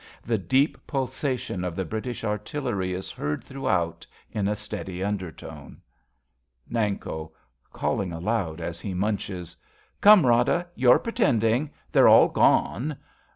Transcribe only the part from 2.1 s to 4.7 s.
artillery is heard throughout, in a